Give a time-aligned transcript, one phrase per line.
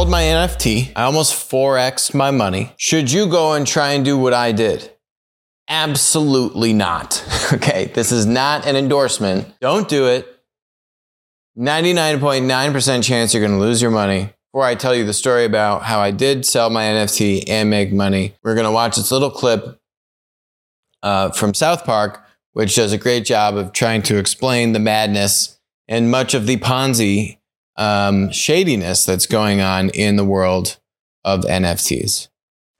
[0.00, 0.92] sold my NFT.
[0.96, 2.72] I almost 4x my money.
[2.78, 4.90] Should you go and try and do what I did?
[5.68, 7.22] Absolutely not.
[7.52, 9.52] okay, this is not an endorsement.
[9.60, 10.26] Don't do it.
[11.58, 14.32] 99.9% chance you're going to lose your money.
[14.50, 17.92] Before I tell you the story about how I did sell my NFT and make
[17.92, 19.82] money, we're going to watch this little clip
[21.02, 22.24] uh, from South Park,
[22.54, 26.56] which does a great job of trying to explain the madness and much of the
[26.56, 27.36] Ponzi
[27.76, 30.78] um, shadiness that's going on in the world
[31.24, 32.28] of NFTs.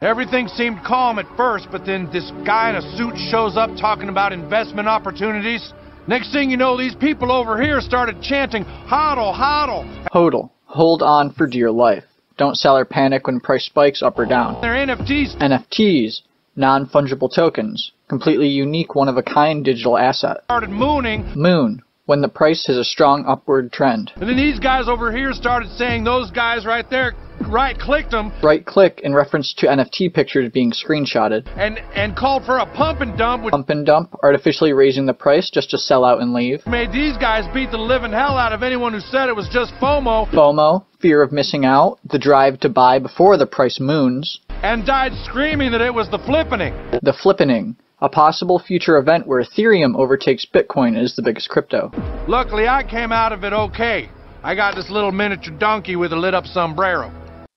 [0.00, 4.08] Everything seemed calm at first, but then this guy in a suit shows up talking
[4.08, 5.74] about investment opportunities.
[6.06, 10.08] Next thing you know, these people over here started chanting, hodl, hodl.
[10.10, 10.50] HODL.
[10.64, 12.04] Hold on for dear life.
[12.38, 14.62] Don't sell or panic when price spikes up or down.
[14.62, 15.36] Their NFTs.
[15.36, 16.22] NFTs.
[16.56, 17.92] Non-fungible tokens.
[18.08, 20.38] Completely unique one-of-a-kind digital asset.
[20.44, 21.30] Started mooning.
[21.36, 21.82] Moon.
[22.06, 24.12] When the price has a strong upward trend.
[24.16, 27.14] And then these guys over here started saying those guys right there
[27.48, 28.32] right clicked them.
[28.42, 31.48] Right click in reference to NFT pictures being screenshotted.
[31.56, 35.14] And and called for a pump and dump which pump and dump, artificially raising the
[35.14, 36.66] price just to sell out and leave.
[36.66, 39.72] Made these guys beat the living hell out of anyone who said it was just
[39.74, 40.30] FOMO.
[40.30, 44.40] FOMO, fear of missing out, the drive to buy before the price moons.
[44.62, 47.00] And died screaming that it was the flippening.
[47.02, 47.76] The flippening.
[48.02, 51.92] A possible future event where Ethereum overtakes Bitcoin as the biggest crypto.
[52.26, 54.08] Luckily, I came out of it okay.
[54.42, 57.12] I got this little miniature donkey with a lit up sombrero.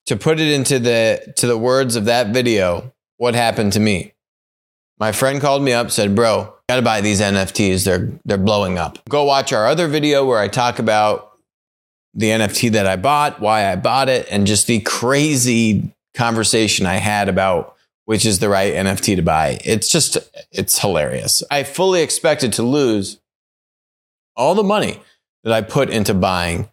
[0.06, 4.12] To put it into the to the words of that video, what happened to me?
[4.98, 7.84] My friend called me up, said, "Bro, got to buy these NFTs.
[7.84, 8.98] They're they're blowing up.
[9.08, 11.38] Go watch our other video where I talk about
[12.12, 16.96] the NFT that I bought, why I bought it, and just the crazy conversation I
[16.96, 19.58] had about which is the right NFT to buy.
[19.64, 20.18] It's just,
[20.52, 21.42] it's hilarious.
[21.50, 23.20] I fully expected to lose
[24.36, 25.00] all the money
[25.42, 26.68] that I put into buying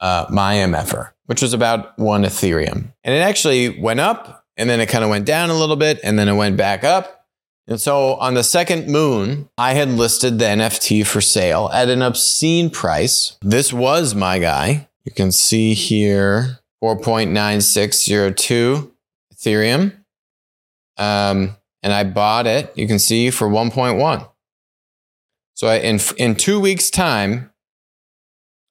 [0.00, 2.92] uh, my MFer, which was about one Ethereum.
[3.04, 6.00] And it actually went up and then it kind of went down a little bit
[6.02, 7.26] and then it went back up.
[7.68, 12.00] And so on the second moon, I had listed the NFT for sale at an
[12.00, 13.36] obscene price.
[13.42, 14.88] This was my guy.
[15.04, 18.92] You can see here 4.9602
[19.34, 19.92] Ethereum.
[20.96, 24.28] Um, and I bought it, you can see, for 1.1.
[25.54, 27.50] So I, in, in two weeks' time,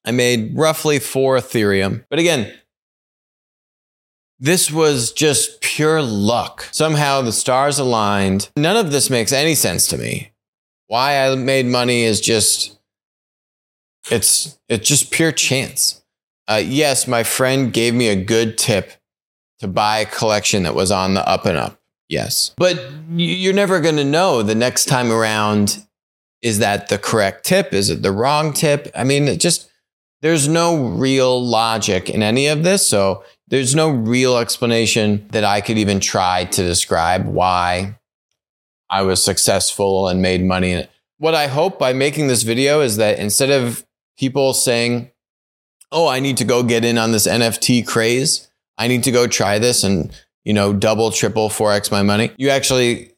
[0.05, 2.05] I made roughly four Ethereum.
[2.09, 2.53] But again,
[4.39, 6.67] this was just pure luck.
[6.71, 8.49] Somehow the stars aligned.
[8.55, 10.31] None of this makes any sense to me.
[10.87, 12.77] Why I made money is just,
[14.11, 16.03] it's, it's just pure chance.
[16.47, 18.91] Uh, yes, my friend gave me a good tip
[19.59, 21.79] to buy a collection that was on the up and up.
[22.07, 22.51] Yes.
[22.57, 22.79] But
[23.09, 25.85] you're never going to know the next time around
[26.41, 27.73] is that the correct tip?
[27.73, 28.91] Is it the wrong tip?
[28.95, 29.69] I mean, it just
[30.21, 32.85] there's no real logic in any of this.
[32.85, 37.97] So there's no real explanation that I could even try to describe why
[38.89, 40.87] I was successful and made money.
[41.17, 43.85] What I hope by making this video is that instead of
[44.17, 45.11] people saying,
[45.91, 48.49] Oh, I need to go get in on this NFT craze.
[48.77, 50.11] I need to go try this and
[50.45, 52.31] you know, double, triple, 4x my money.
[52.37, 53.11] You actually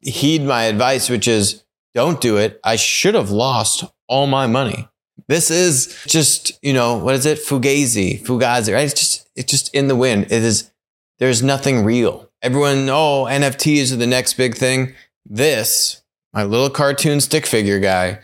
[0.00, 1.64] heed my advice, which is
[1.94, 2.60] don't do it.
[2.62, 4.88] I should have lost all my money.
[5.26, 7.38] This is just, you know, what is it?
[7.38, 8.84] Fugazi, Fugazi, right?
[8.84, 10.24] It's just, it's just in the wind.
[10.24, 10.70] It is,
[11.18, 12.30] there's nothing real.
[12.40, 14.94] Everyone, oh, NFTs are the next big thing.
[15.26, 16.02] This,
[16.32, 18.20] my little cartoon stick figure guy,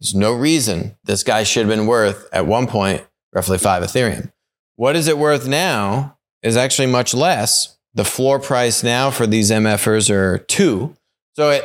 [0.00, 4.32] there's no reason this guy should have been worth at one point roughly five Ethereum.
[4.76, 9.50] What is it worth now is actually much less the floor price now for these
[9.50, 10.94] MFers are two.
[11.34, 11.64] So it,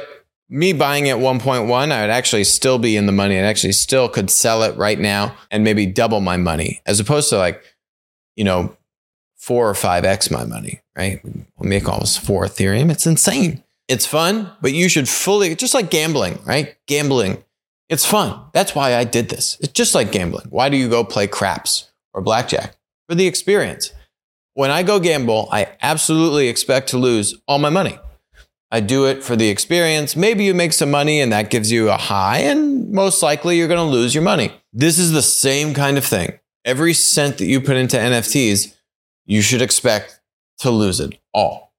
[0.49, 3.37] me buying at 1.1, I would actually still be in the money.
[3.37, 7.29] I actually still could sell it right now and maybe double my money as opposed
[7.29, 7.63] to like,
[8.35, 8.75] you know,
[9.37, 11.23] four or five X my money, right?
[11.23, 12.89] We'll make almost four Ethereum.
[12.89, 13.63] It's insane.
[13.87, 16.75] It's fun, but you should fully, just like gambling, right?
[16.87, 17.43] Gambling.
[17.89, 18.39] It's fun.
[18.53, 19.57] That's why I did this.
[19.59, 20.47] It's just like gambling.
[20.49, 22.75] Why do you go play craps or blackjack?
[23.07, 23.93] For the experience.
[24.55, 27.97] When I go gamble, I absolutely expect to lose all my money.
[28.71, 30.15] I do it for the experience.
[30.15, 33.67] Maybe you make some money and that gives you a high, and most likely you're
[33.67, 34.51] going to lose your money.
[34.71, 36.39] This is the same kind of thing.
[36.65, 38.75] Every cent that you put into NFTs,
[39.25, 40.19] you should expect
[40.59, 41.73] to lose it all.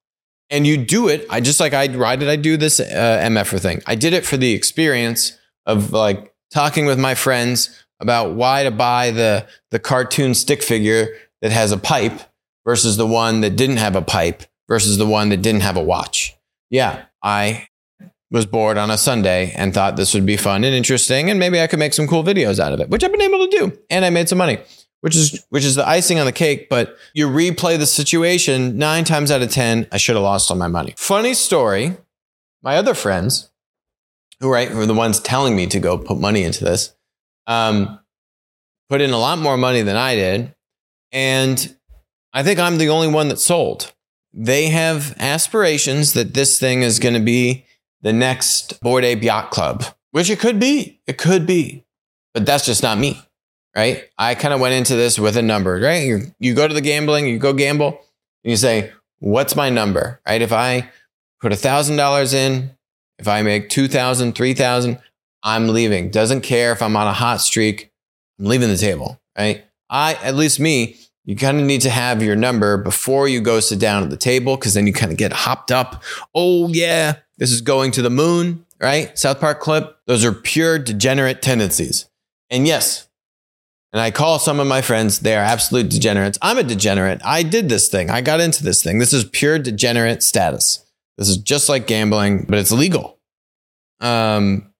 [0.51, 1.27] And you do it.
[1.31, 3.83] I just like I why did I do this uh, MFer thing?
[3.87, 5.37] I did it for the experience
[5.67, 11.09] of like talking with my friends about why to buy the the cartoon stick figure
[11.41, 12.21] that has a pipe
[12.65, 15.83] versus the one that didn't have a pipe versus the one that didn't have a
[15.83, 16.37] watch.
[16.71, 17.69] Yeah, I
[18.31, 21.61] was bored on a Sunday and thought this would be fun and interesting and maybe
[21.61, 23.79] I could make some cool videos out of it, which I've been able to do.
[23.91, 24.59] And I made some money,
[25.03, 26.69] which is which is the icing on the cake.
[26.69, 30.57] But you replay the situation nine times out of ten, I should have lost all
[30.57, 30.95] my money.
[30.97, 31.97] Funny story.
[32.63, 33.51] My other friends,
[34.41, 36.95] who right, who are the ones telling me to go put money into this,
[37.47, 38.01] um,
[38.89, 40.55] put in a lot more money than I did,
[41.13, 41.77] and
[42.35, 43.93] I think I'm the only one that sold.
[44.35, 47.65] They have aspirations that this thing is going to be
[48.03, 51.01] the next Bored Ape Yacht Club, which it could be.
[51.07, 51.87] It could be,
[52.35, 53.19] but that's just not me
[53.75, 54.05] right?
[54.19, 56.07] I kind of went into this with a number, right?
[56.07, 60.21] You, you go to the gambling, you go gamble, and you say, what's my number,
[60.27, 60.43] right?
[60.43, 60.91] If I
[61.41, 62.71] put a thousand dollars in,
[63.19, 64.99] if I make two thousand, three thousand,
[65.43, 66.11] I'm leaving.
[66.11, 67.93] Doesn't care if I'm on a hot streak,
[68.39, 69.65] I'm leaving the table, right?
[69.91, 73.61] I, at least me, you kind of need to have your number before you go
[73.61, 76.03] sit down at the table because then you kind of get hopped up.
[76.35, 79.19] Oh, yeah, this is going to the moon, right?
[79.19, 79.97] South Park clip.
[80.07, 82.09] Those are pure degenerate tendencies.
[82.51, 83.09] And yes,
[83.95, 86.37] and I call some of my friends, they are absolute degenerates.
[86.43, 87.21] I'm a degenerate.
[87.25, 88.11] I did this thing.
[88.11, 88.99] I got into this thing.
[88.99, 90.85] This is pure degenerate status.
[91.17, 93.21] This is just like gambling, but it's legal.
[94.01, 94.73] Um,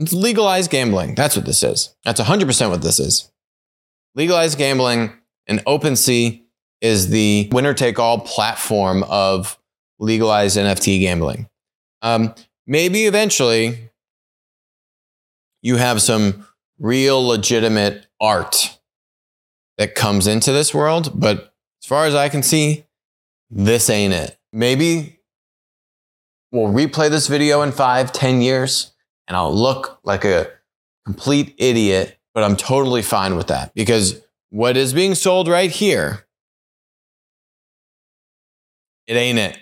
[0.00, 1.14] it's legalized gambling.
[1.14, 1.94] That's what this is.
[2.04, 3.31] That's 100% what this is.
[4.14, 5.12] Legalized gambling
[5.46, 6.42] and OpenSea
[6.80, 9.58] is the winner take all platform of
[9.98, 11.48] legalized NFT gambling.
[12.02, 12.34] Um,
[12.66, 13.90] maybe eventually
[15.62, 16.46] you have some
[16.78, 18.78] real legitimate art
[19.78, 21.12] that comes into this world.
[21.14, 22.84] But as far as I can see,
[23.50, 24.38] this ain't it.
[24.52, 25.20] Maybe
[26.50, 28.92] we'll replay this video in five, ten years,
[29.26, 30.50] and I'll look like a
[31.06, 36.26] complete idiot, but I'm totally fine with that because what is being sold right here,
[39.06, 39.58] it ain't it.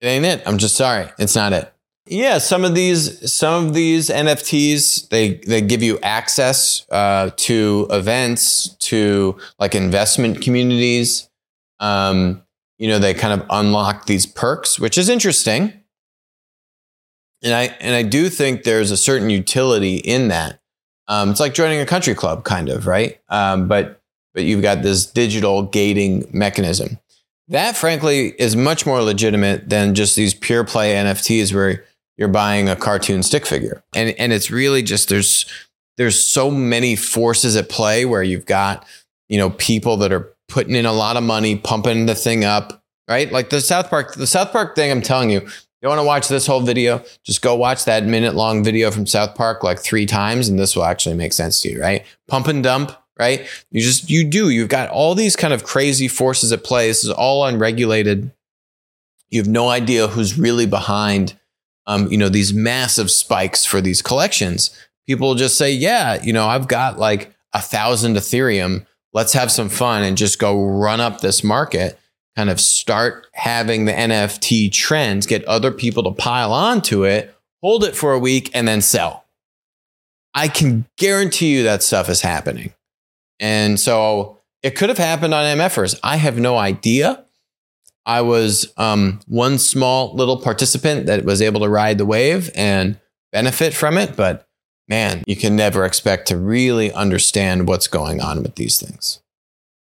[0.00, 0.42] It ain't it.
[0.46, 1.08] I'm just sorry.
[1.18, 1.72] It's not it.
[2.06, 7.86] Yeah, some of these some of these NFTs they they give you access uh, to
[7.90, 11.30] events, to like investment communities.
[11.80, 12.42] Um,
[12.78, 15.72] you know, they kind of unlock these perks, which is interesting.
[17.42, 20.60] And I and I do think there's a certain utility in that.
[21.08, 23.20] Um, it's like joining a country club, kind of, right?
[23.28, 24.00] Um, but
[24.32, 26.98] but you've got this digital gating mechanism.
[27.48, 31.84] That, frankly, is much more legitimate than just these pure play NFTs where
[32.16, 33.82] you're buying a cartoon stick figure.
[33.94, 35.46] And and it's really just there's
[35.96, 38.86] there's so many forces at play where you've got,
[39.28, 42.82] you know, people that are putting in a lot of money, pumping the thing up,
[43.08, 43.30] right?
[43.30, 45.48] Like the South Park, the South Park thing, I'm telling you,
[45.84, 49.06] you want to watch this whole video, just go watch that minute long video from
[49.06, 52.04] South Park like three times, and this will actually make sense to you, right?
[52.26, 53.46] Pump and dump, right?
[53.70, 56.88] You just, you do, you've got all these kind of crazy forces at play.
[56.88, 58.32] This is all unregulated.
[59.28, 61.38] You have no idea who's really behind
[61.86, 64.70] um, you know, these massive spikes for these collections,
[65.06, 68.86] people just say, yeah, you know, I've got like a thousand Ethereum.
[69.12, 71.98] Let's have some fun and just go run up this market,
[72.36, 77.84] kind of start having the NFT trends, get other people to pile onto it, hold
[77.84, 79.24] it for a week, and then sell.
[80.34, 82.74] I can guarantee you that stuff is happening.
[83.38, 85.98] And so it could have happened on MFers.
[86.02, 87.24] I have no idea.
[88.06, 92.98] I was um, one small little participant that was able to ride the wave and
[93.32, 94.16] benefit from it.
[94.16, 94.46] But
[94.88, 99.20] man, you can never expect to really understand what's going on with these things.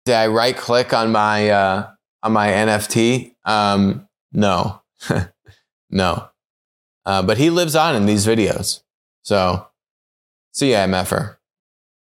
[0.06, 1.92] Did I right click on my uh,
[2.24, 3.36] on my NFT?
[3.46, 4.82] Um, no,
[5.90, 6.30] no.
[7.06, 8.84] Uh, but he lives on in these videos.
[9.24, 9.68] So
[10.52, 11.38] see ya, MFer.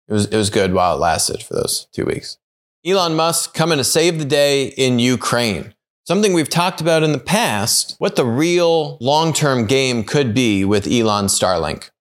[0.07, 2.37] It was it was good while it lasted for those two weeks.
[2.85, 5.73] Elon Musk coming to save the day in Ukraine.
[6.05, 10.85] Something we've talked about in the past, what the real long-term game could be with
[10.85, 11.91] Elon Starlink.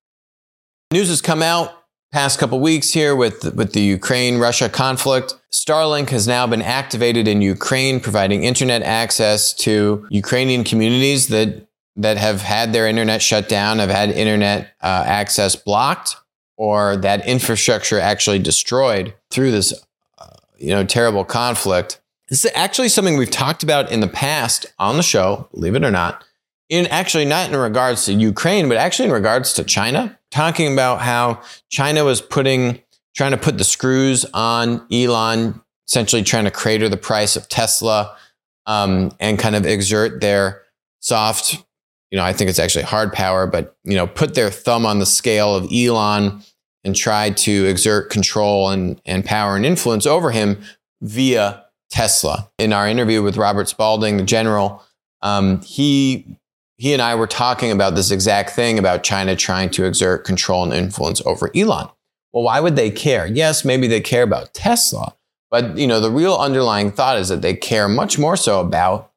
[0.93, 1.82] News has come out
[2.13, 5.35] past couple weeks here with, with the Ukraine-Russia conflict.
[5.51, 11.67] Starlink has now been activated in Ukraine, providing internet access to Ukrainian communities that,
[11.97, 16.17] that have had their internet shut down, have had internet uh, access blocked,
[16.59, 19.73] or that infrastructure actually destroyed through this
[20.19, 22.01] uh, you know, terrible conflict.
[22.29, 25.85] This is actually something we've talked about in the past on the show, believe it
[25.85, 26.25] or not.
[26.73, 31.03] In actually not in regards to Ukraine, but actually in regards to China, talking about
[31.03, 32.81] how China was putting
[33.15, 38.17] trying to put the screws on Elon, essentially trying to crater the price of Tesla
[38.65, 40.63] um, and kind of exert their
[41.01, 41.63] soft,
[42.11, 44.99] you know, I think it's actually hard power, but you know, put their thumb on
[44.99, 46.43] the scale of Elon
[46.85, 50.59] and try to exert control and, and power and influence over him
[51.03, 52.51] via Tesla.
[52.57, 54.83] In our interview with Robert Spalding, the general,
[55.21, 56.39] um, he
[56.83, 60.65] he and I were talking about this exact thing about China trying to exert control
[60.65, 61.89] and influence over Elon.
[62.33, 63.25] Well, why would they care?
[63.25, 65.15] Yes, maybe they care about Tesla,
[65.49, 69.13] but you know, the real underlying thought is that they care much more so about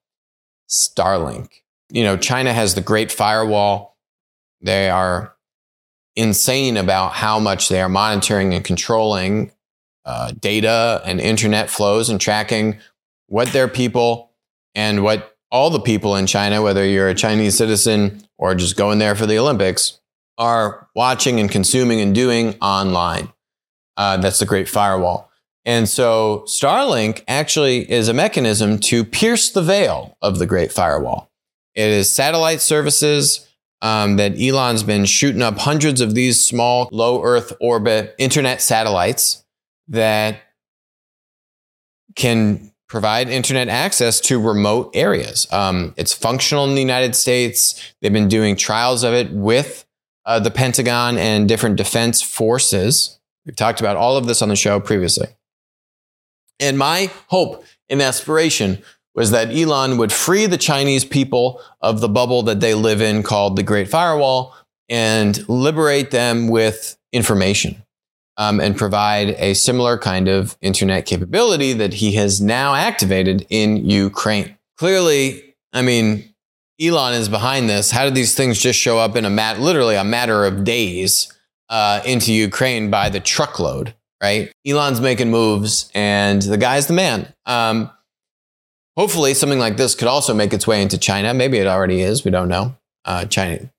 [0.70, 1.64] Starlink.
[1.90, 3.98] You know, China has the Great Firewall.
[4.62, 5.34] They are
[6.16, 9.52] insane about how much they are monitoring and controlling
[10.06, 12.78] uh, data and internet flows and tracking
[13.26, 14.34] what their people
[14.76, 19.00] and what all the people in China, whether you're a Chinese citizen or just going
[19.00, 20.00] there for the Olympics,
[20.38, 23.32] are watching and consuming and doing online.
[23.98, 25.32] Uh, that's the Great Firewall.
[25.64, 31.32] And so Starlink actually is a mechanism to pierce the veil of the Great Firewall.
[31.74, 33.48] It is satellite services
[33.82, 39.44] um, that Elon's been shooting up hundreds of these small, low Earth orbit internet satellites
[39.88, 40.40] that
[42.16, 45.48] can provide internet access to remote areas.
[45.52, 47.94] Um, it's functional in the United States.
[48.02, 49.86] They've been doing trials of it with
[50.26, 53.20] uh, the Pentagon and different defense forces.
[53.46, 55.28] We've talked about all of this on the show previously.
[56.60, 58.82] And my hope and aspiration
[59.14, 63.24] was that Elon would free the Chinese people of the bubble that they live in
[63.24, 64.56] called the Great Firewall
[64.90, 67.82] and liberate them with information
[68.38, 73.90] um, and provide a similar kind of internet capability that he has now activated in
[73.90, 74.58] Ukraine.
[74.78, 76.34] Clearly, I mean,
[76.82, 77.92] Elon is behind this.
[77.92, 81.32] How did these things just show up in a mat, literally a matter of days
[81.70, 83.94] uh, into Ukraine by the truckload?
[84.22, 84.52] Right?
[84.66, 87.34] Elon's making moves, and the guy's the man.
[87.46, 87.92] Um,
[88.98, 91.34] hopefully, something like this could also make its way into China.
[91.34, 92.24] Maybe it already is.
[92.24, 92.76] We don't know.
[93.04, 93.70] Uh, China,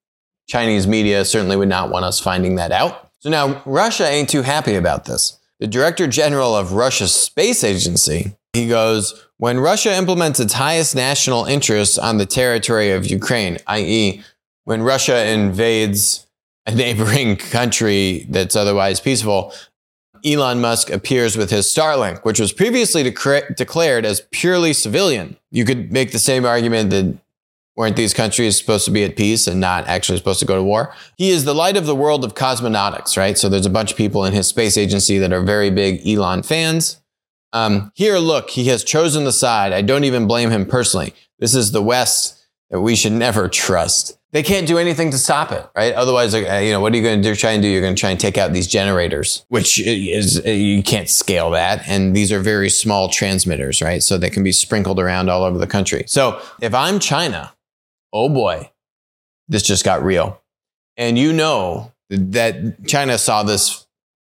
[0.49, 3.06] Chinese media certainly would not want us finding that out.
[3.21, 5.39] So now Russia ain't too happy about this.
[5.59, 11.45] The director general of Russia's space agency, he goes, when Russia implements its highest national
[11.45, 14.23] interests on the territory of Ukraine, i.e.,
[14.65, 16.27] when Russia invades
[16.67, 19.53] a neighboring country that's otherwise peaceful,
[20.25, 25.37] Elon Musk appears with his Starlink, which was previously declared as purely civilian.
[25.51, 27.17] You could make the same argument that
[27.77, 30.63] Weren't these countries supposed to be at peace and not actually supposed to go to
[30.63, 30.95] war?
[31.17, 33.37] He is the light of the world of cosmonautics, right?
[33.37, 36.43] So there's a bunch of people in his space agency that are very big Elon
[36.43, 37.03] fans.
[37.53, 39.73] Um, here, look, he has chosen the side.
[39.73, 41.15] I don't even blame him personally.
[41.39, 44.19] This is the West that we should never trust.
[44.33, 45.95] They can't do anything to stop it, right?
[45.95, 47.69] Otherwise, uh, you know, what are you going to do, try and do?
[47.69, 51.51] You're going to try and take out these generators, which is, uh, you can't scale
[51.51, 51.87] that.
[51.87, 54.03] And these are very small transmitters, right?
[54.03, 56.05] So they can be sprinkled around all over the country.
[56.07, 57.53] So if I'm China,
[58.17, 58.71] oh boy,
[59.49, 60.43] this just got real.
[60.97, 63.87] And you know that China saw this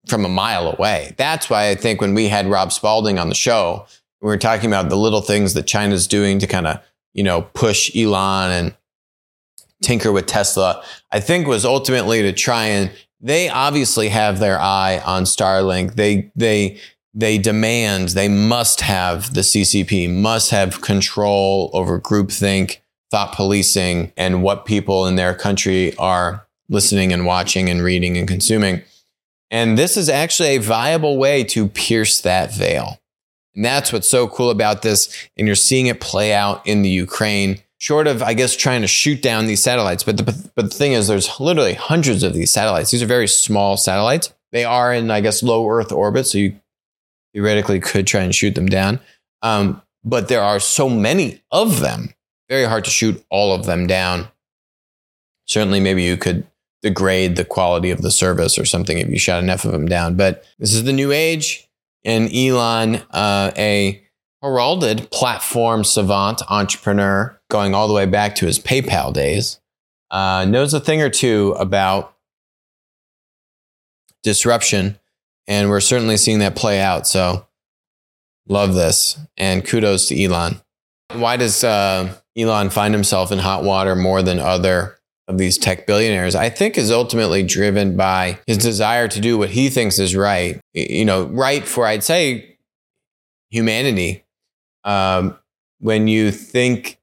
[0.07, 1.13] from a mile away.
[1.17, 3.85] That's why I think when we had Rob Spalding on the show,
[4.21, 6.79] we were talking about the little things that China's doing to kind of,
[7.13, 8.77] you know, push Elon and
[9.81, 15.01] tinker with Tesla, I think was ultimately to try and they obviously have their eye
[15.05, 15.95] on Starlink.
[15.95, 16.79] They they
[17.13, 22.79] they demand, they must have the CCP, must have control over groupthink
[23.13, 28.27] thought policing and what people in their country are listening and watching and reading and
[28.27, 28.81] consuming.
[29.51, 32.99] And this is actually a viable way to pierce that veil.
[33.53, 35.15] And that's what's so cool about this.
[35.37, 38.87] And you're seeing it play out in the Ukraine, short of, I guess, trying to
[38.87, 40.03] shoot down these satellites.
[40.03, 42.89] But the, but the thing is, there's literally hundreds of these satellites.
[42.89, 44.33] These are very small satellites.
[44.51, 46.25] They are in, I guess, low Earth orbit.
[46.25, 46.59] So you
[47.35, 48.99] theoretically could try and shoot them down.
[49.43, 52.15] Um, but there are so many of them
[52.49, 54.27] very hard to shoot all of them down.
[55.45, 56.47] Certainly, maybe you could
[56.81, 60.15] degrade the quality of the service or something if you shot enough of them down.
[60.15, 61.67] But this is the new age,
[62.03, 64.03] and Elon, uh, a
[64.41, 69.59] heralded platform savant entrepreneur, going all the way back to his PayPal days,
[70.11, 72.15] uh, knows a thing or two about
[74.21, 74.99] disruption,
[75.47, 77.07] and we're certainly seeing that play out.
[77.07, 77.47] So,
[78.47, 80.61] love this, and kudos to Elon.
[81.11, 85.87] Why does uh, Elon find himself in hot water more than other of these tech
[85.87, 90.15] billionaires, I think is ultimately driven by his desire to do what he thinks is
[90.15, 90.59] right.
[90.73, 92.57] You know, right for, I'd say,
[93.49, 94.25] humanity.
[94.83, 95.37] Um,
[95.79, 96.99] when you think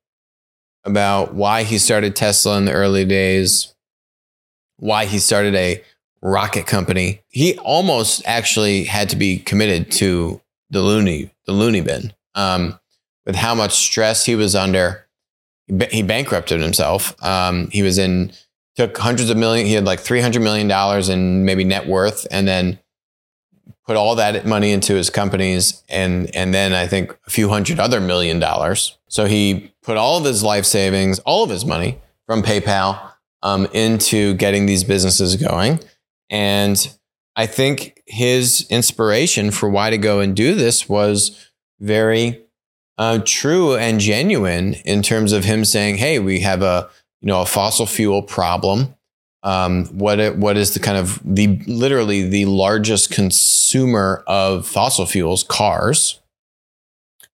[0.84, 3.74] about why he started Tesla in the early days,
[4.76, 5.82] why he started a
[6.22, 10.40] rocket company, he almost actually had to be committed to
[10.70, 12.78] the loony, the loony bin, um,
[13.26, 15.06] with how much stress he was under
[15.90, 17.14] he bankrupted himself.
[17.22, 18.32] Um, he was in
[18.76, 19.66] took hundreds of million.
[19.66, 22.78] He had like three hundred million dollars in maybe net worth, and then
[23.86, 27.78] put all that money into his companies, and and then I think a few hundred
[27.78, 28.98] other million dollars.
[29.08, 33.12] So he put all of his life savings, all of his money from PayPal
[33.42, 35.80] um, into getting these businesses going,
[36.28, 36.94] and
[37.36, 41.48] I think his inspiration for why to go and do this was
[41.78, 42.42] very
[43.00, 46.90] uh, true and genuine in terms of him saying, "Hey, we have a
[47.22, 48.94] you know a fossil fuel problem.
[49.42, 55.42] Um, what what is the kind of the literally the largest consumer of fossil fuels?
[55.42, 56.20] Cars.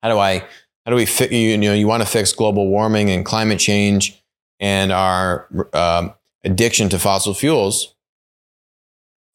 [0.04, 0.38] How do I
[0.84, 4.22] how do we fi- you, know you want to fix global warming and climate change
[4.60, 6.10] and our uh,
[6.44, 7.95] addiction to fossil fuels?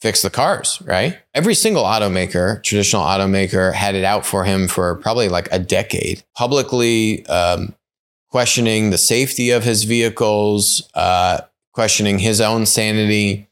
[0.01, 1.19] Fix the cars, right?
[1.35, 6.23] Every single automaker, traditional automaker, had it out for him for probably like a decade.
[6.35, 7.75] Publicly um,
[8.29, 11.41] questioning the safety of his vehicles, uh,
[11.73, 13.47] questioning his own sanity,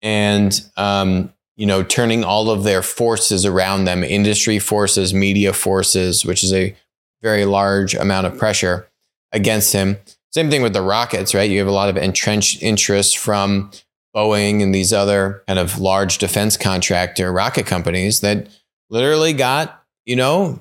[0.00, 6.24] and um, you know, turning all of their forces around them, industry forces, media forces,
[6.24, 6.76] which is a
[7.20, 8.88] very large amount of pressure
[9.32, 9.96] against him.
[10.30, 11.50] Same thing with the rockets, right?
[11.50, 13.72] You have a lot of entrenched interest from
[14.14, 18.48] Boeing and these other kind of large defense contractor rocket companies that
[18.90, 20.60] literally got, you know,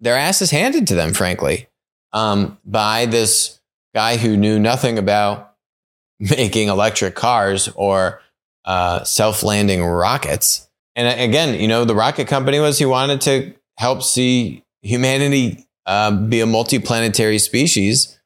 [0.00, 1.68] their asses handed to them, frankly,
[2.12, 3.60] um, by this
[3.94, 5.54] guy who knew nothing about
[6.20, 8.20] making electric cars or
[8.64, 10.68] uh, self landing rockets.
[10.96, 16.12] And again, you know, the rocket company was he wanted to help see humanity uh,
[16.12, 18.18] be a multi planetary species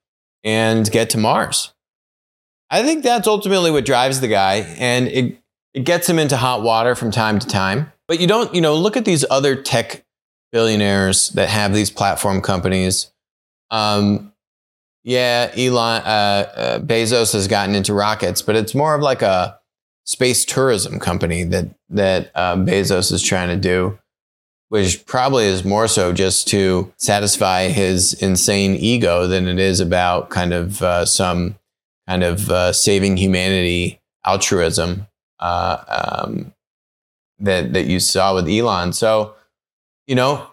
[0.44, 1.72] and get to Mars.
[2.70, 5.38] I think that's ultimately what drives the guy, and it
[5.74, 7.92] it gets him into hot water from time to time.
[8.06, 10.04] But you don't, you know, look at these other tech
[10.50, 13.10] billionaires that have these platform companies.
[13.70, 14.32] Um,
[15.04, 19.58] yeah, Elon uh, uh, Bezos has gotten into rockets, but it's more of like a
[20.04, 23.98] space tourism company that that uh, Bezos is trying to do,
[24.68, 30.30] which probably is more so just to satisfy his insane ego than it is about
[30.30, 31.56] kind of uh, some
[32.08, 35.06] kind of uh, saving humanity altruism
[35.40, 36.52] uh, um,
[37.38, 38.92] that that you saw with Elon.
[38.92, 39.34] So,
[40.06, 40.48] you know,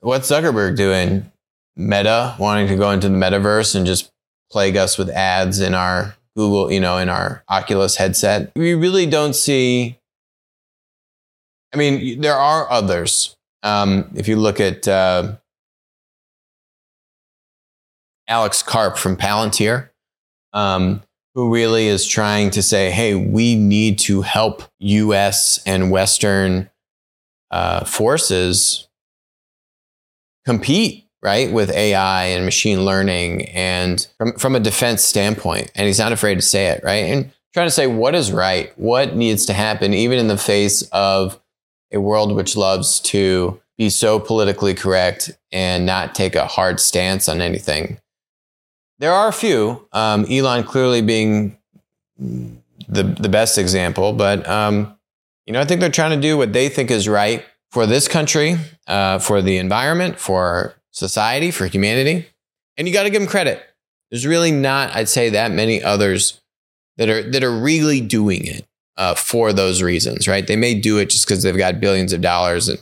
[0.00, 1.30] what's Zuckerberg doing?
[1.76, 4.12] Meta wanting to go into the metaverse and just
[4.52, 8.52] plague us with ads in our Google, you know, in our Oculus headset.
[8.54, 9.98] We really don't see.
[11.72, 13.34] I mean, there are others.
[13.64, 15.36] Um, if you look at uh,
[18.28, 19.88] Alex Karp from Palantir,
[20.54, 21.02] um,
[21.34, 26.70] who really is trying to say, hey, we need to help US and Western
[27.50, 28.88] uh, forces
[30.46, 35.70] compete, right, with AI and machine learning and from, from a defense standpoint.
[35.74, 37.04] And he's not afraid to say it, right?
[37.04, 40.82] And trying to say what is right, what needs to happen, even in the face
[40.92, 41.40] of
[41.92, 47.28] a world which loves to be so politically correct and not take a hard stance
[47.28, 47.98] on anything.
[49.04, 51.58] There are a few, um, Elon clearly being
[52.16, 54.96] the, the best example, but um,
[55.44, 58.08] you know, I think they're trying to do what they think is right for this
[58.08, 62.26] country, uh, for the environment, for society, for humanity.
[62.78, 63.62] And you got to give them credit.
[64.10, 66.40] There's really not, I'd say, that many others
[66.96, 70.46] that are that are really doing it uh, for those reasons, right?
[70.46, 72.80] They may do it just because they've got billions of dollars and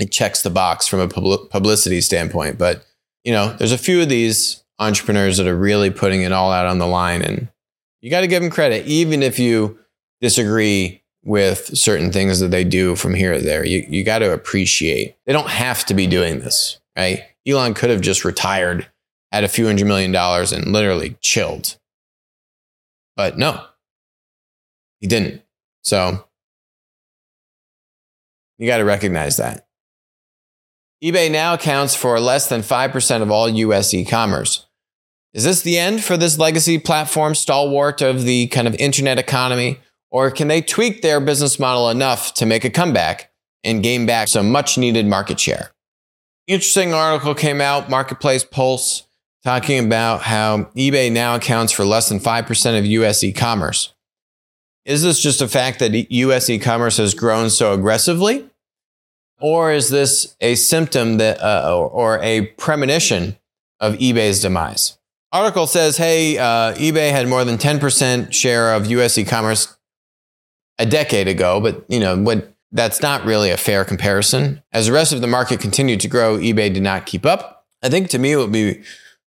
[0.00, 2.58] it checks the box from a publicity standpoint.
[2.58, 2.84] But
[3.22, 6.66] you know, there's a few of these entrepreneurs that are really putting it all out
[6.66, 7.22] on the line.
[7.22, 7.48] And
[8.00, 9.78] you got to give them credit, even if you
[10.20, 13.64] disagree with certain things that they do from here or there.
[13.64, 17.22] You, you got to appreciate they don't have to be doing this, right?
[17.46, 18.86] Elon could have just retired,
[19.32, 21.78] at a few hundred million dollars, and literally chilled.
[23.16, 23.64] But no,
[24.98, 25.42] he didn't.
[25.82, 26.24] So
[28.58, 29.66] you got to recognize that.
[31.02, 34.66] eBay now accounts for less than 5% of all US e commerce.
[35.32, 39.78] Is this the end for this legacy platform stalwart of the kind of internet economy?
[40.10, 43.30] Or can they tweak their business model enough to make a comeback
[43.62, 45.70] and gain back some much needed market share?
[46.48, 49.04] Interesting article came out, Marketplace Pulse,
[49.44, 53.94] talking about how eBay now accounts for less than 5% of US e commerce.
[54.84, 58.50] Is this just a fact that US e commerce has grown so aggressively?
[59.38, 63.38] Or is this a symptom that, uh, or a premonition
[63.78, 64.98] of eBay's demise?
[65.32, 69.76] Article says, hey, uh, eBay had more than 10% share of US e-commerce
[70.78, 72.52] a decade ago, but you know what?
[72.72, 74.62] That's not really a fair comparison.
[74.72, 77.66] As the rest of the market continued to grow, eBay did not keep up.
[77.82, 78.74] I think to me, it would be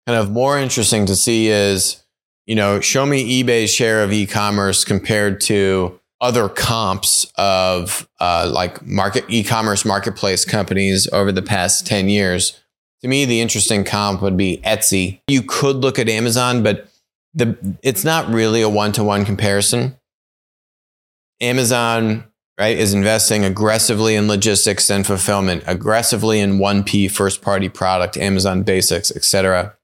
[0.07, 2.05] kind of more interesting to see is,
[2.47, 8.85] you know, show me eBay's share of e-commerce compared to other comps of uh, like
[8.85, 12.61] market e-commerce marketplace companies over the past 10 years
[13.03, 15.21] to me, the interesting comp would be Etsy.
[15.29, 16.89] You could look at Amazon, but
[17.35, 19.97] the it's not really a one to one comparison.
[21.41, 22.25] Amazon
[22.59, 28.65] right, is investing aggressively in logistics and fulfillment, aggressively in 1P first party product, Amazon
[28.65, 29.77] Basics, etc.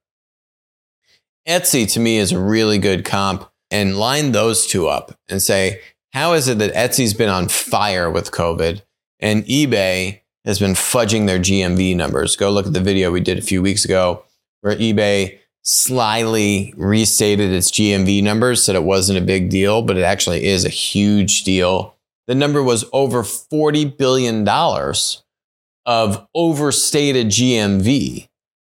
[1.46, 5.80] Etsy to me is a really good comp and line those two up and say,
[6.12, 8.82] how is it that Etsy's been on fire with COVID
[9.20, 12.36] and eBay has been fudging their GMV numbers?
[12.36, 14.24] Go look at the video we did a few weeks ago
[14.60, 20.02] where eBay slyly restated its GMV numbers, said it wasn't a big deal, but it
[20.02, 21.96] actually is a huge deal.
[22.26, 24.46] The number was over $40 billion
[25.86, 28.28] of overstated GMV,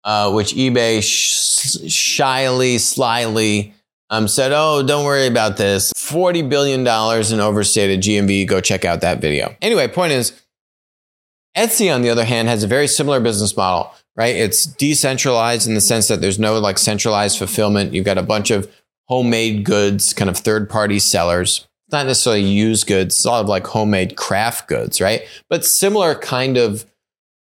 [0.04, 3.74] uh, which eBay sh- shyly, slyly
[4.10, 5.92] um, said, Oh, don't worry about this.
[5.92, 8.46] $40 billion in overstated GMV.
[8.46, 9.56] Go check out that video.
[9.60, 10.40] Anyway, point is,
[11.56, 14.34] Etsy, on the other hand, has a very similar business model right?
[14.34, 17.92] It's decentralized in the sense that there's no like centralized fulfillment.
[17.92, 18.70] You've got a bunch of
[19.08, 21.68] homemade goods, kind of third party sellers.
[21.92, 25.22] Not necessarily used goods, it's a lot of like homemade craft goods, right?
[25.48, 26.84] But similar kind of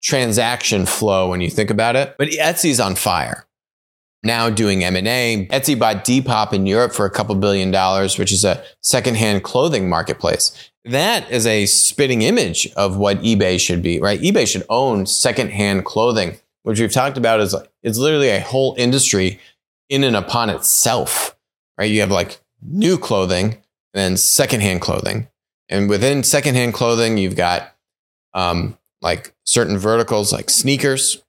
[0.01, 2.15] transaction flow when you think about it.
[2.17, 3.45] But Etsy's on fire.
[4.23, 5.47] Now doing M&A.
[5.51, 9.89] Etsy bought Depop in Europe for a couple billion dollars, which is a secondhand clothing
[9.89, 10.71] marketplace.
[10.85, 14.19] That is a spitting image of what eBay should be, right?
[14.19, 19.39] eBay should own secondhand clothing which we've talked about is it's literally a whole industry
[19.89, 21.37] in and upon itself,
[21.77, 21.91] right?
[21.91, 23.61] You have like new clothing and
[23.93, 25.27] then secondhand clothing.
[25.69, 27.75] And within secondhand clothing, you've got
[28.33, 31.21] um, like certain verticals like sneakers,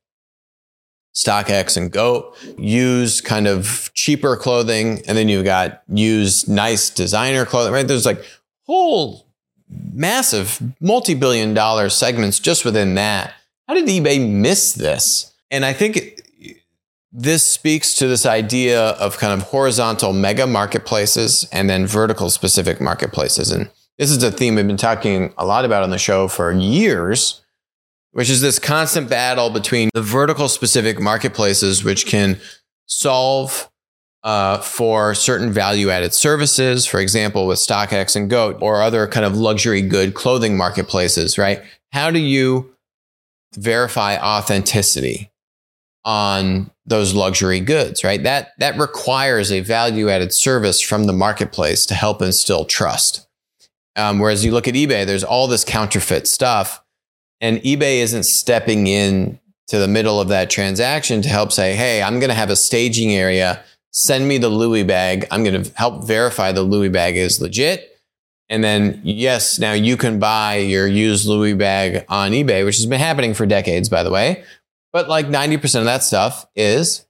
[1.15, 5.03] StockX and GOAT, used kind of cheaper clothing.
[5.07, 7.87] And then you've got used nice designer clothing, right?
[7.87, 8.25] There's like
[8.67, 9.24] whole
[9.93, 13.35] massive multi billion dollar segments just within that
[13.69, 15.33] how did eBay miss this?
[15.51, 16.21] And I think
[17.13, 22.81] this speaks to this idea of kind of horizontal mega marketplaces and then vertical specific
[22.81, 23.51] marketplaces.
[23.51, 26.53] And this is a theme we've been talking a lot about on the show for
[26.53, 27.43] years,
[28.13, 32.39] which is this constant battle between the vertical specific marketplaces, which can
[32.87, 33.71] solve
[34.25, 39.27] uh, for certain value added services, for example, with StockX and GOAT or other kind
[39.27, 41.63] of luxury good clothing marketplaces, right?
[41.93, 42.75] How do you
[43.55, 45.31] verify authenticity
[46.05, 48.23] on those luxury goods, right?
[48.23, 53.27] That that requires a value added service from the marketplace to help instill trust.
[53.97, 56.83] Um, whereas you look at eBay, there's all this counterfeit stuff,
[57.41, 62.03] and eBay isn't stepping in to the middle of that transaction to help say, "Hey,
[62.03, 63.63] I'm going to have a staging area.
[63.95, 65.27] Send me the Louis bag.
[65.31, 67.91] I'm going to help verify the Louis bag is legit."
[68.51, 72.87] And then, yes, now you can buy your used Louis bag on eBay, which has
[72.87, 74.45] been happening for decades, by the way.
[74.93, 77.07] But like 90% of that stuff is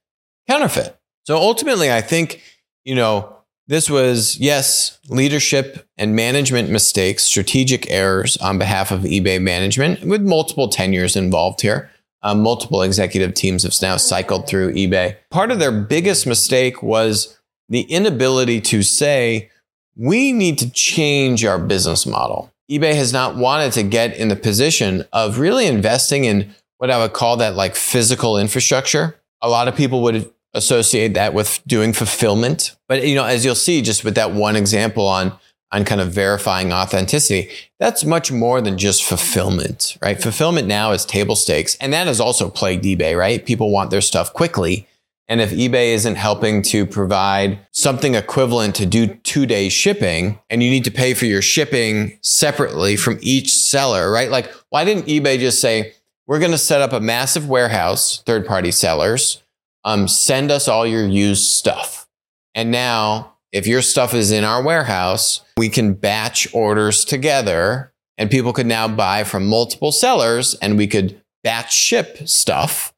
[0.48, 0.96] counterfeit.
[1.24, 2.40] So ultimately, I think,
[2.84, 9.40] you know, this was, yes, leadership and management mistakes, strategic errors on behalf of eBay
[9.40, 11.90] management with multiple tenures involved here.
[12.24, 15.16] Um, multiple executive teams have now cycled through eBay.
[15.30, 19.50] Part of their biggest mistake was the inability to say,
[19.94, 22.50] we need to change our business model.
[22.70, 26.98] eBay has not wanted to get in the position of really investing in what I
[26.98, 29.20] would call that like physical infrastructure.
[29.42, 32.74] A lot of people would associate that with doing fulfillment.
[32.88, 35.38] But you know, as you'll see just with that one example on
[35.74, 40.22] on kind of verifying authenticity, that's much more than just fulfillment, right?
[40.22, 43.44] Fulfillment now is table stakes and that has also plagued eBay, right?
[43.44, 44.86] People want their stuff quickly
[45.26, 50.62] and if eBay isn't helping to provide something equivalent to do two day shipping and
[50.62, 54.30] you need to pay for your shipping separately from each seller, right?
[54.30, 55.94] Like, why didn't eBay just say,
[56.26, 59.42] we're going to set up a massive warehouse, third party sellers,
[59.84, 62.06] um, send us all your used stuff.
[62.54, 68.28] And now, if your stuff is in our warehouse, we can batch orders together and
[68.28, 72.92] people could now buy from multiple sellers and we could batch ship stuff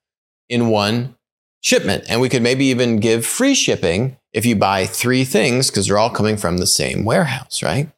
[0.48, 1.14] in one
[1.60, 2.04] shipment.
[2.08, 5.98] And we could maybe even give free shipping if you buy three things because they're
[5.98, 7.92] all coming from the same warehouse, right?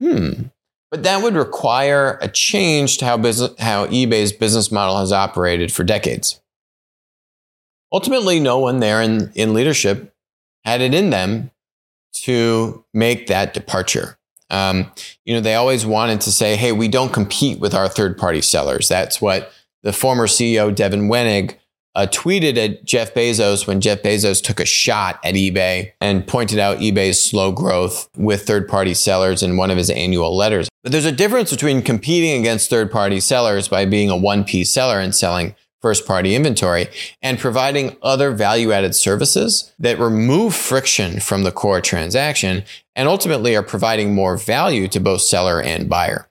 [0.00, 0.44] Hmm.
[0.92, 5.72] But that would require a change to how, business, how eBay's business model has operated
[5.72, 6.40] for decades.
[7.92, 10.14] Ultimately, no one there in, in leadership
[10.64, 11.50] had it in them
[12.12, 14.18] to make that departure.
[14.50, 14.90] Um,
[15.24, 18.40] you know, they always wanted to say, hey, we don't compete with our third party
[18.40, 18.88] sellers.
[18.88, 21.56] That's what the former CEO, Devin Wenig,
[21.94, 26.58] uh, tweeted at Jeff Bezos when Jeff Bezos took a shot at eBay and pointed
[26.58, 30.68] out eBay's slow growth with third party sellers in one of his annual letters.
[30.84, 34.72] But there's a difference between competing against third party sellers by being a one piece
[34.72, 36.88] seller and selling first party inventory
[37.22, 42.64] and providing other value added services that remove friction from the core transaction
[42.96, 46.28] and ultimately are providing more value to both seller and buyer.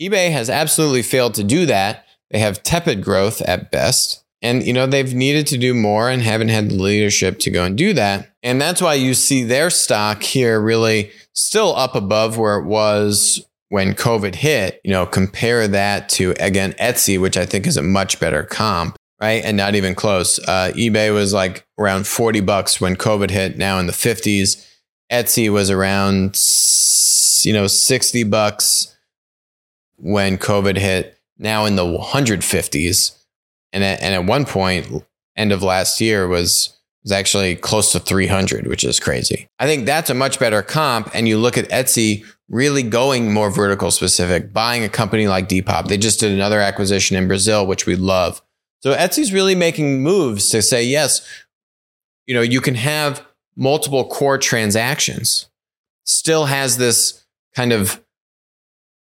[0.00, 2.06] eBay has absolutely failed to do that.
[2.30, 4.24] They have tepid growth at best.
[4.42, 7.64] And, you know, they've needed to do more and haven't had the leadership to go
[7.64, 8.30] and do that.
[8.42, 13.42] And that's why you see their stock here really still up above where it was
[13.74, 14.80] when COVID hit.
[14.84, 18.94] You know, compare that to, again, Etsy, which I think is a much better comp,
[19.20, 19.44] right?
[19.44, 20.38] And not even close.
[20.38, 24.64] Uh, eBay was like around 40 bucks when COVID hit, now in the 50s.
[25.10, 26.38] Etsy was around,
[27.44, 28.96] you know, 60 bucks
[29.96, 33.18] when COVID hit, now in the 150s
[33.72, 34.86] and at, and at one point,
[35.36, 39.46] end of last year was was actually close to 300, which is crazy.
[39.58, 41.10] I think that's a much better comp.
[41.14, 45.88] And you look at Etsy really going more vertical specific, buying a company like Depop.
[45.88, 48.42] They just did another acquisition in Brazil, which we love.
[48.80, 51.26] So Etsy's really making moves to say, yes,
[52.26, 53.24] you know, you can have
[53.56, 55.48] multiple core transactions,
[56.04, 58.02] still has this kind of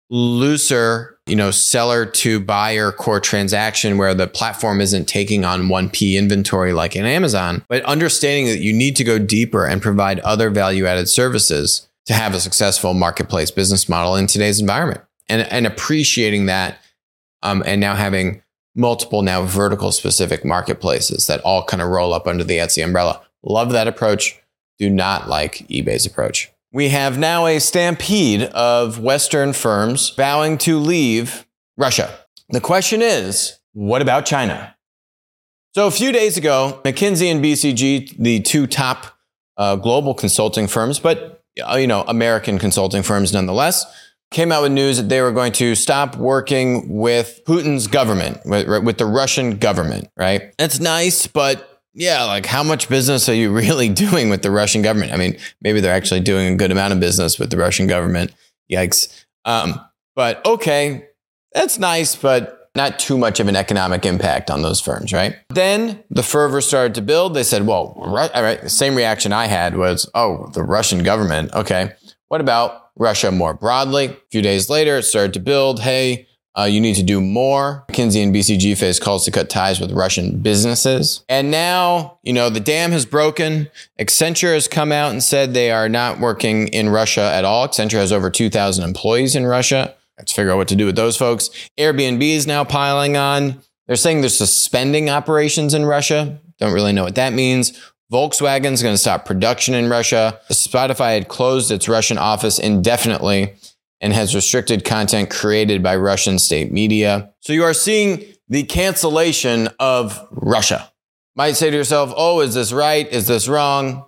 [0.09, 6.15] looser, you know, seller to buyer core transaction where the platform isn't taking on 1P
[6.15, 10.49] inventory like in Amazon, but understanding that you need to go deeper and provide other
[10.49, 15.65] value added services to have a successful marketplace business model in today's environment and, and
[15.65, 16.77] appreciating that.
[17.41, 18.41] Um, and now having
[18.75, 23.21] multiple now vertical specific marketplaces that all kind of roll up under the Etsy umbrella.
[23.43, 24.39] Love that approach.
[24.77, 30.77] Do not like eBay's approach we have now a stampede of Western firms vowing to
[30.77, 32.13] leave Russia.
[32.49, 34.75] The question is, what about China?
[35.73, 39.17] So a few days ago, McKinsey and BCG, the two top
[39.55, 43.85] uh, global consulting firms, but uh, you know American consulting firms nonetheless,
[44.31, 48.83] came out with news that they were going to stop working with Putin's government, with,
[48.83, 50.09] with the Russian government.
[50.17, 50.53] Right?
[50.57, 54.81] That's nice, but yeah, like how much business are you really doing with the Russian
[54.81, 55.13] government?
[55.13, 58.33] I mean, maybe they're actually doing a good amount of business with the Russian government.
[58.71, 59.25] Yikes.
[59.45, 59.79] Um,
[60.15, 61.07] but okay,
[61.53, 65.37] that's nice, but not too much of an economic impact on those firms, right?
[65.49, 67.33] Then the fervor started to build.
[67.33, 71.03] They said, well, right, all right, the same reaction I had was, oh, the Russian
[71.03, 71.53] government.
[71.53, 71.93] Okay.
[72.27, 74.05] What about Russia more broadly?
[74.07, 75.79] A few days later, it started to build.
[75.79, 77.85] Hey, uh, you need to do more.
[77.89, 81.23] McKinsey and BCG face calls to cut ties with Russian businesses.
[81.27, 83.69] And now, you know, the dam has broken.
[83.99, 87.67] Accenture has come out and said they are not working in Russia at all.
[87.67, 89.95] Accenture has over 2,000 employees in Russia.
[90.17, 91.49] Let's figure out what to do with those folks.
[91.77, 93.61] Airbnb is now piling on.
[93.87, 96.39] They're saying they're suspending operations in Russia.
[96.57, 97.77] Don't really know what that means.
[98.11, 100.39] Volkswagen's going to stop production in Russia.
[100.49, 103.55] Spotify had closed its Russian office indefinitely
[104.01, 107.31] and has restricted content created by Russian state media.
[107.39, 110.91] So you are seeing the cancellation of Russia.
[111.35, 113.07] Might say to yourself, oh, is this right?
[113.11, 114.05] Is this wrong?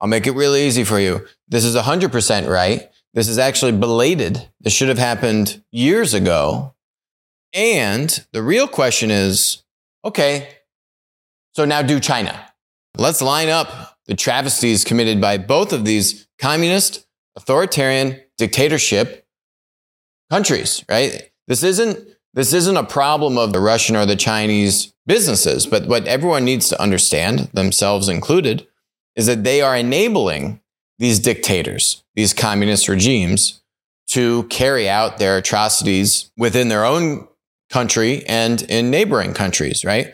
[0.00, 1.26] I'll make it really easy for you.
[1.48, 2.90] This is 100% right.
[3.14, 4.48] This is actually belated.
[4.60, 6.74] This should have happened years ago.
[7.54, 9.62] And the real question is
[10.04, 10.48] okay,
[11.52, 12.52] so now do China.
[12.96, 19.26] Let's line up the travesties committed by both of these communist, authoritarian, dictatorship
[20.30, 21.30] countries, right?
[21.46, 21.98] This isn't
[22.34, 26.68] this isn't a problem of the Russian or the Chinese businesses, but what everyone needs
[26.68, 28.66] to understand, themselves included,
[29.14, 30.60] is that they are enabling
[30.98, 33.62] these dictators, these communist regimes
[34.08, 37.28] to carry out their atrocities within their own
[37.70, 40.12] country and in neighboring countries, right?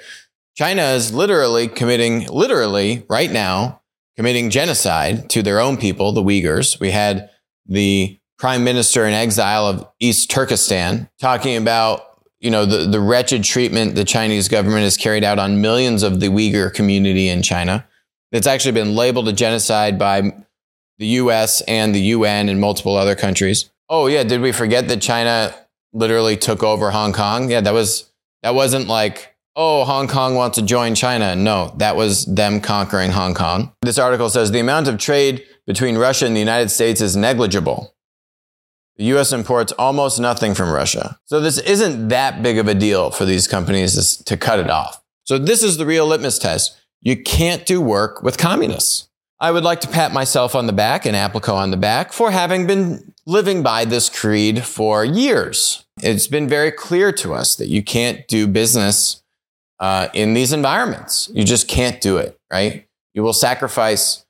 [0.56, 3.80] China is literally committing, literally right now,
[4.16, 6.78] committing genocide to their own people, the Uyghurs.
[6.78, 7.30] We had
[7.66, 12.06] the prime minister in exile of East Turkestan, talking about
[12.40, 16.20] you know the, the wretched treatment the Chinese government has carried out on millions of
[16.20, 17.86] the Uyghur community in China.
[18.32, 20.32] It's actually been labeled a genocide by
[20.98, 23.70] the US and the UN and multiple other countries.
[23.88, 25.54] Oh yeah, did we forget that China
[25.92, 27.50] literally took over Hong Kong?
[27.50, 28.10] Yeah, that was
[28.42, 31.36] that wasn't like oh, Hong Kong wants to join China.
[31.36, 33.72] No, that was them conquering Hong Kong.
[33.82, 37.94] This article says the amount of trade between Russia and the United States is negligible.
[38.96, 41.18] The US imports almost nothing from Russia.
[41.24, 45.02] So this isn't that big of a deal for these companies to cut it off.
[45.24, 46.78] So this is the real litmus test.
[47.00, 49.08] You can't do work with communists.
[49.40, 52.30] I would like to pat myself on the back and Applico on the back for
[52.30, 55.86] having been living by this creed for years.
[56.02, 59.22] It's been very clear to us that you can't do business
[59.78, 61.30] uh, in these environments.
[61.32, 62.86] You just can't do it, right?
[63.14, 64.26] You will sacrifice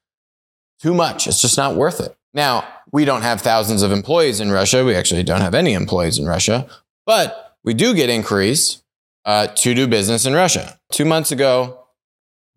[0.81, 1.27] too much.
[1.27, 2.17] It's just not worth it.
[2.33, 4.85] Now, we don't have thousands of employees in Russia.
[4.85, 6.69] We actually don't have any employees in Russia,
[7.07, 8.83] but we do get inquiries
[9.25, 10.79] uh, to do business in Russia.
[10.93, 11.87] Two months ago,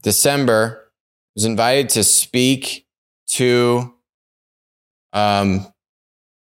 [0.02, 0.90] December, I
[1.36, 2.86] was invited to speak
[3.30, 3.94] to
[5.12, 5.68] um,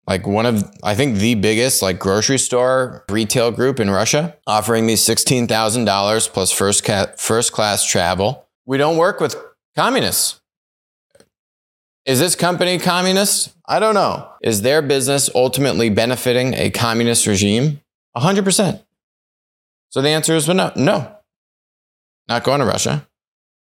[0.06, 4.86] like one of I think the biggest like grocery store retail group in Russia, offering
[4.86, 8.46] me sixteen thousand dollars plus first ca- first class travel.
[8.66, 9.36] We don't work with
[9.76, 10.40] communists.
[12.06, 13.54] Is this company communist?
[13.66, 14.30] I don't know.
[14.42, 17.80] Is their business ultimately benefiting a communist regime?
[18.16, 18.82] 100%.
[19.88, 20.72] So the answer is no.
[20.76, 21.16] No.
[22.28, 23.06] Not going to Russia.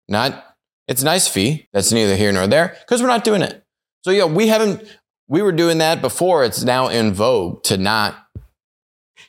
[0.08, 0.56] Not,
[0.88, 1.68] it's nice fee.
[1.72, 3.64] That's neither here nor there because we're not doing it.
[4.02, 4.82] So, yeah, we haven't,
[5.28, 6.44] we were doing that before.
[6.44, 8.16] It's now in vogue to not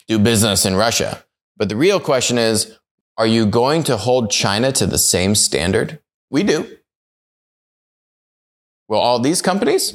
[0.08, 1.24] do business in Russia.
[1.56, 2.78] But the real question is
[3.18, 6.00] are you going to hold China to the same standard?
[6.30, 6.78] We do.
[8.88, 9.94] Will all these companies?